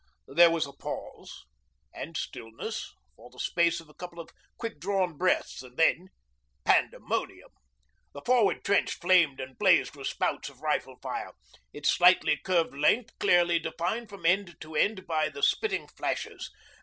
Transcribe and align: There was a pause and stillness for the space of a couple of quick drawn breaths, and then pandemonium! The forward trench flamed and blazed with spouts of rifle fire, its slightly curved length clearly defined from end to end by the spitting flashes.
There 0.27 0.49
was 0.49 0.65
a 0.65 0.73
pause 0.73 1.45
and 1.93 2.17
stillness 2.17 2.91
for 3.15 3.29
the 3.29 3.37
space 3.37 3.79
of 3.79 3.87
a 3.87 3.93
couple 3.93 4.19
of 4.19 4.31
quick 4.57 4.79
drawn 4.79 5.15
breaths, 5.15 5.61
and 5.61 5.77
then 5.77 6.07
pandemonium! 6.65 7.51
The 8.13 8.23
forward 8.25 8.65
trench 8.65 8.93
flamed 8.97 9.39
and 9.39 9.59
blazed 9.59 9.95
with 9.95 10.07
spouts 10.07 10.49
of 10.49 10.61
rifle 10.61 10.95
fire, 11.03 11.33
its 11.71 11.91
slightly 11.91 12.37
curved 12.43 12.73
length 12.73 13.11
clearly 13.19 13.59
defined 13.59 14.09
from 14.09 14.25
end 14.25 14.55
to 14.61 14.73
end 14.73 15.05
by 15.05 15.29
the 15.29 15.43
spitting 15.43 15.87
flashes. 15.87 16.49